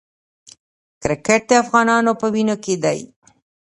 [1.01, 2.99] کرکټ د افغانانو په وینو کې دی.